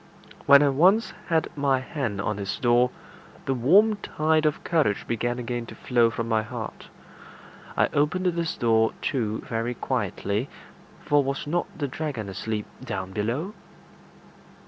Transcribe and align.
When 0.47 0.63
I 0.63 0.69
once 0.69 1.13
had 1.27 1.55
my 1.55 1.79
hand 1.79 2.19
on 2.21 2.37
his 2.37 2.57
door, 2.57 2.89
the 3.45 3.53
warm 3.53 3.97
tide 3.97 4.47
of 4.47 4.63
courage 4.63 5.05
began 5.05 5.37
again 5.37 5.67
to 5.67 5.75
flow 5.75 6.09
from 6.09 6.27
my 6.27 6.41
heart. 6.41 6.89
I 7.77 7.85
opened 7.93 8.25
this 8.25 8.57
door 8.57 8.93
too 9.03 9.41
very 9.47 9.75
quietly, 9.75 10.49
for 11.05 11.23
was 11.23 11.45
not 11.45 11.67
the 11.77 11.87
dragon 11.87 12.29
asleep 12.29 12.65
down 12.83 13.11
below? 13.11 13.53